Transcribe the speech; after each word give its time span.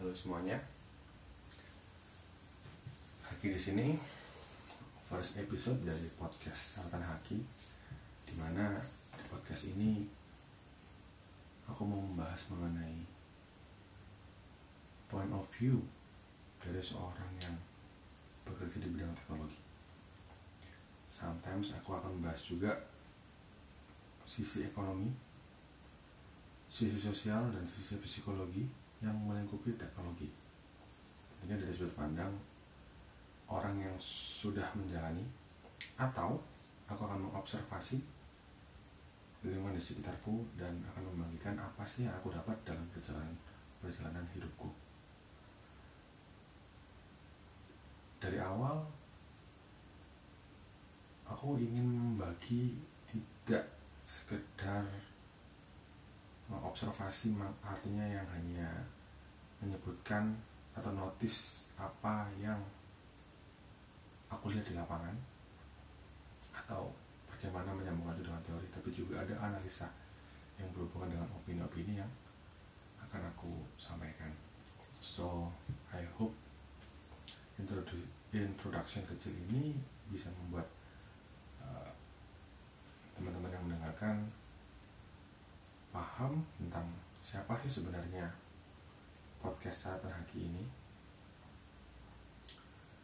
Halo 0.00 0.16
semuanya. 0.16 0.56
Haki 3.20 3.52
di 3.52 3.60
sini 3.60 3.92
first 5.04 5.36
episode 5.36 5.76
dari 5.84 6.08
podcast 6.16 6.80
Saratan 6.80 7.04
Haki 7.04 7.36
di 8.24 8.32
mana 8.40 8.80
di 9.12 9.24
podcast 9.28 9.68
ini 9.68 10.08
aku 11.68 11.84
mau 11.84 12.00
membahas 12.00 12.48
mengenai 12.48 12.96
point 15.12 15.36
of 15.36 15.44
view 15.60 15.84
dari 16.64 16.80
seorang 16.80 17.36
yang 17.44 17.60
bekerja 18.48 18.80
di 18.80 18.88
bidang 18.88 19.12
teknologi. 19.12 19.60
Sometimes 21.12 21.76
aku 21.76 22.00
akan 22.00 22.16
membahas 22.16 22.40
juga 22.48 22.72
sisi 24.24 24.64
ekonomi, 24.64 25.12
sisi 26.72 26.96
sosial 26.96 27.52
dan 27.52 27.68
sisi 27.68 28.00
psikologi 28.00 28.64
yang 29.00 29.16
melingkupi 29.24 29.76
teknologi. 29.76 30.28
Tentunya 31.28 31.56
dari 31.56 31.72
sudut 31.72 31.96
pandang 31.96 32.32
orang 33.48 33.80
yang 33.80 33.96
sudah 34.00 34.64
menjalani 34.76 35.24
atau 35.96 36.38
aku 36.86 37.00
akan 37.04 37.28
mengobservasi 37.28 37.98
lingkungan 39.40 39.72
di 39.72 39.80
sekitarku 39.80 40.44
dan 40.60 40.76
akan 40.92 41.02
membagikan 41.12 41.56
apa 41.56 41.80
sih 41.88 42.04
yang 42.04 42.12
aku 42.12 42.28
dapat 42.28 42.56
dalam 42.62 42.84
perjalanan 42.92 43.32
perjalanan 43.80 44.28
hidupku. 44.36 44.68
Dari 48.20 48.36
awal 48.36 48.84
aku 51.24 51.56
ingin 51.56 51.88
membagi 51.88 52.76
tidak 53.08 53.64
sekedar 54.04 54.84
observasi 56.58 57.38
artinya 57.62 58.02
yang 58.02 58.26
hanya 58.34 58.66
menyebutkan 59.62 60.34
atau 60.74 60.90
notice 60.90 61.70
apa 61.78 62.26
yang 62.42 62.58
aku 64.30 64.50
lihat 64.50 64.66
di 64.66 64.74
lapangan 64.74 65.14
atau 66.54 66.90
bagaimana 67.30 67.74
menyambungkan 67.74 68.18
itu 68.18 68.26
dengan 68.26 68.42
teori 68.42 68.66
tapi 68.70 68.88
juga 68.90 69.22
ada 69.22 69.34
analisa 69.42 69.90
yang 70.58 70.68
berhubungan 70.74 71.14
dengan 71.14 71.28
opini-opini 71.34 72.02
yang 72.02 72.10
akan 73.06 73.26
aku 73.32 73.66
sampaikan. 73.78 74.30
So 75.00 75.50
I 75.90 76.04
hope 76.18 76.36
introduction 78.30 79.02
kecil 79.10 79.34
ini 79.50 79.74
bisa 80.08 80.30
membuat 80.42 80.68
teman-teman 83.18 83.50
uh, 83.50 83.54
yang 83.54 83.64
mendengarkan 83.66 84.14
paham 85.90 86.42
tentang 86.58 86.86
siapa 87.20 87.52
sih 87.62 87.82
sebenarnya 87.82 88.30
podcast 89.42 89.86
catatan 89.86 90.14
haki 90.14 90.46
ini. 90.46 90.64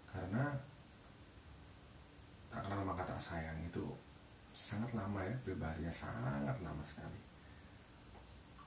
Karena 0.06 0.54
tak 2.48 2.64
kenal 2.64 2.86
maka 2.86 3.04
tak 3.04 3.20
sayang 3.20 3.58
itu 3.60 3.84
sangat 4.56 4.96
lama 4.96 5.20
ya 5.20 5.36
berbahaya 5.44 5.92
sangat 5.92 6.56
lama 6.64 6.80
sekali. 6.80 7.20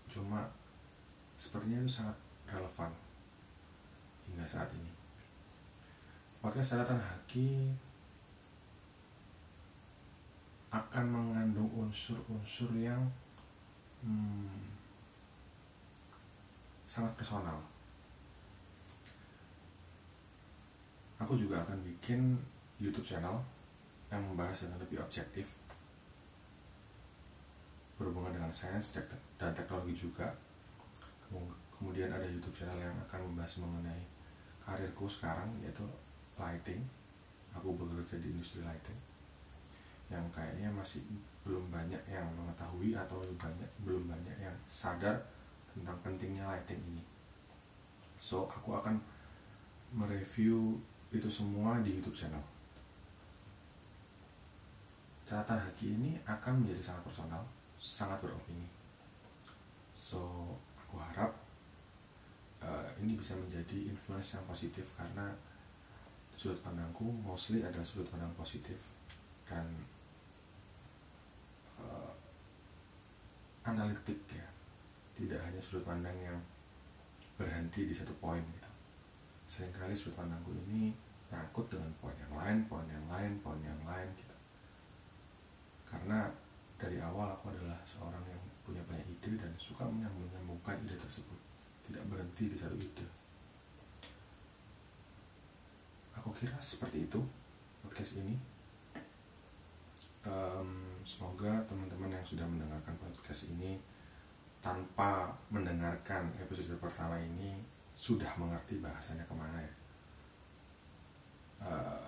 Cuma 0.06 0.45
sepertinya 1.39 1.81
itu 1.81 1.89
sangat 1.89 2.17
relevan 2.45 2.94
hingga 4.30 4.45
saat 4.45 4.70
ini. 4.78 4.92
Podcast 6.39 6.78
catatan 6.78 7.02
haki 7.02 7.73
akan 10.70 11.06
mengandung 11.09 11.70
unsur-unsur 11.73 12.70
yang 12.78 13.09
hmm, 14.03 14.59
sangat 16.88 17.14
personal. 17.16 17.59
Aku 21.19 21.36
juga 21.36 21.61
akan 21.67 21.83
bikin 21.83 22.39
YouTube 22.80 23.03
channel 23.03 23.44
yang 24.08 24.23
membahas 24.23 24.65
dengan 24.65 24.80
lebih 24.80 25.04
objektif 25.04 25.59
berhubungan 27.99 28.32
dengan 28.32 28.55
sains 28.55 28.95
dan 29.36 29.52
teknologi 29.52 29.92
juga. 29.92 30.32
Kemudian 31.76 32.08
ada 32.08 32.23
YouTube 32.23 32.55
channel 32.55 32.80
yang 32.80 32.95
akan 33.05 33.27
membahas 33.27 33.59
mengenai 33.59 34.02
karirku 34.64 35.05
sekarang 35.11 35.52
yaitu 35.59 35.83
lighting. 36.39 36.82
Aku 37.59 37.76
bekerja 37.76 38.15
di 38.23 38.32
industri 38.32 38.64
lighting 38.64 39.09
yang 40.09 40.26
kayaknya 40.33 40.73
masih 40.73 41.05
belum 41.45 41.69
banyak 41.89 42.22
yang 42.22 42.30
mengetahui 42.38 42.94
atau 42.94 43.17
banyak 43.42 43.66
belum 43.82 44.05
banyak 44.05 44.38
yang 44.38 44.54
sadar 44.70 45.17
tentang 45.73 45.98
pentingnya 46.05 46.45
lighting 46.45 46.77
ini. 46.86 47.02
So 48.22 48.45
aku 48.45 48.77
akan 48.77 49.02
mereview 49.98 50.77
itu 51.10 51.26
semua 51.26 51.82
di 51.82 51.98
YouTube 51.98 52.14
channel. 52.14 52.45
Catatan 55.26 55.58
Haki 55.58 55.98
ini 55.98 56.22
akan 56.30 56.61
menjadi 56.61 56.94
sangat 56.94 57.10
personal, 57.10 57.42
sangat 57.82 58.21
beropini. 58.21 58.70
So 59.98 60.54
aku 60.86 61.02
harap 61.02 61.33
uh, 62.61 62.86
ini 63.02 63.17
bisa 63.17 63.33
menjadi 63.33 63.89
influence 63.89 64.38
yang 64.38 64.45
positif 64.45 64.94
karena 64.94 65.33
sudut 66.38 66.61
pandangku 66.61 67.10
mostly 67.26 67.66
ada 67.66 67.82
sudut 67.82 68.06
pandang 68.14 68.30
positif 68.38 68.77
dan 69.50 69.66
analitik 73.67 74.20
ya. 74.31 74.47
Tidak 75.15 75.39
hanya 75.39 75.59
sudut 75.59 75.83
pandang 75.83 76.15
yang 76.20 76.39
berhenti 77.36 77.87
di 77.87 77.93
satu 77.95 78.15
poin 78.20 78.39
gitu. 78.39 78.71
Seringkali 79.49 79.95
sudut 79.95 80.20
pandangku 80.20 80.52
ini 80.67 80.95
takut 81.30 81.70
dengan 81.70 81.93
poin 82.02 82.17
yang 82.17 82.33
lain 82.33 82.58
poin 82.65 82.86
yang 82.89 83.05
lain 83.05 83.31
poin 83.39 83.59
yang 83.61 83.81
lain 83.86 84.09
gitu. 84.17 84.36
Karena 85.86 86.30
dari 86.80 86.97
awal 87.03 87.36
aku 87.36 87.52
adalah 87.52 87.77
seorang 87.83 88.23
yang 88.25 88.42
punya 88.65 88.81
banyak 88.87 89.05
ide 89.08 89.36
dan 89.37 89.52
suka 89.59 89.83
menyambung-nyambungkan 89.86 90.80
ide 90.86 90.95
tersebut. 90.97 91.37
Tidak 91.86 92.03
berhenti 92.08 92.49
di 92.49 92.58
satu 92.58 92.77
ide. 92.77 93.05
Aku 96.21 96.36
kira 96.36 96.55
seperti 96.59 97.08
itu 97.08 97.21
podcast 97.81 98.20
ini. 98.21 98.36
Um, 100.27 100.89
semoga 101.08 101.64
teman-teman 101.65 102.11
yang 102.11 102.26
sudah 102.26 102.43
mendengarkan 102.43 102.95
podcast 102.99 103.52
ini 103.52 103.80
tanpa 104.60 105.32
mendengarkan 105.48 106.27
episode 106.39 106.76
pertama 106.80 107.15
ini 107.20 107.55
sudah 107.95 108.27
mengerti 108.36 108.80
bahasanya 108.83 109.23
ke 109.23 109.36
mana 109.36 109.59
ya. 109.59 109.73
Uh, 111.59 112.04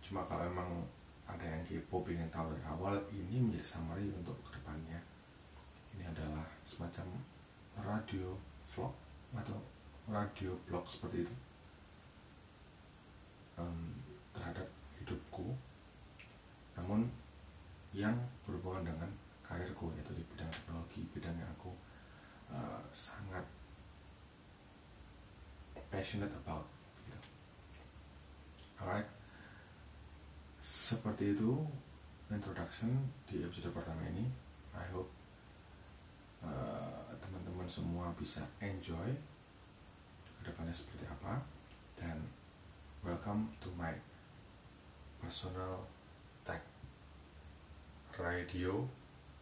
cuma 0.00 0.24
kalau 0.24 0.44
emang 0.44 0.84
ada 1.24 1.44
yang 1.44 1.64
kepo 1.64 2.04
pengen 2.04 2.28
tahu 2.28 2.52
dari 2.52 2.64
awal 2.68 2.96
ini 3.12 3.40
menjadi 3.40 3.64
summary 3.64 4.12
untuk 4.12 4.36
ke 4.44 4.60
depannya 4.60 5.00
ini 5.96 6.04
adalah 6.04 6.44
semacam 6.64 7.06
radio 7.80 8.36
vlog 8.68 8.92
atau 9.36 9.56
radio 10.08 10.52
blog 10.68 10.84
seperti 10.84 11.24
itu. 11.24 11.34
Um, 13.54 13.94
terhadap 14.34 14.66
hidupku. 15.00 15.54
Namun 16.74 17.06
dengan 18.84 19.10
karirku 19.44 19.92
yaitu 19.96 20.12
di 20.12 20.24
bidang 20.28 20.48
teknologi 20.52 21.02
bidang 21.12 21.36
yang 21.36 21.50
aku 21.56 21.72
uh, 22.52 22.80
sangat 22.92 23.44
passionate 25.88 26.32
about 26.44 26.66
gitu. 27.06 27.20
alright. 28.82 29.08
Seperti 30.64 31.36
itu 31.36 31.60
introduction 32.32 32.88
di 33.28 33.44
episode 33.44 33.70
pertama 33.70 34.00
ini. 34.08 34.26
I 34.74 34.84
hope 34.90 35.12
uh, 36.42 37.14
teman-teman 37.20 37.68
semua 37.68 38.10
bisa 38.16 38.42
enjoy 38.58 39.12
ke 40.40 40.40
depannya 40.42 40.74
seperti 40.74 41.06
apa. 41.06 41.44
Dan 41.94 42.26
welcome 43.06 43.54
to 43.62 43.70
my 43.78 43.94
personal 45.22 45.86
radio 48.18 48.88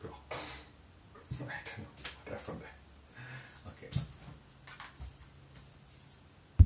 block. 0.00 0.19
I 0.30 1.58
don't 1.64 1.78
know 1.78 1.84
what. 2.24 2.72
Okay. 3.76 3.90